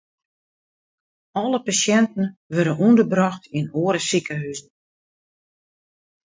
Alle 1.43 1.59
pasjinten 1.67 2.25
wurde 2.53 2.73
ûnderbrocht 2.87 3.43
yn 3.57 3.65
oare 3.81 4.01
sikehuzen. 4.09 4.67